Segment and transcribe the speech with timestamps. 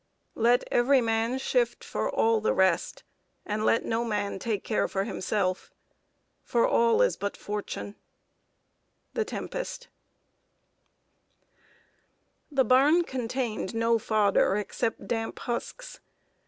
[0.33, 3.03] Let every man shift for all the rest,
[3.45, 5.69] and let no man Take care for himself;
[6.41, 7.93] for all is but fortune.
[9.15, 9.87] IBID.
[12.51, 15.99] The barn contained no fodder except damp husks.